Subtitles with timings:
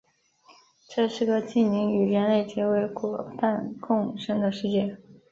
[0.89, 4.97] 这是个精灵与人类结为夥伴共生的世界。